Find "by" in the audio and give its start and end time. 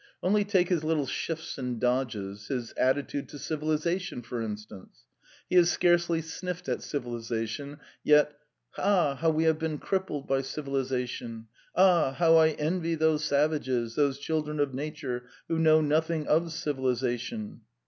10.27-10.41